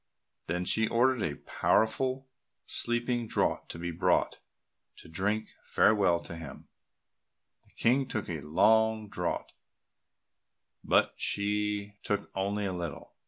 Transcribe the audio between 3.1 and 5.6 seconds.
draught to be brought, to drink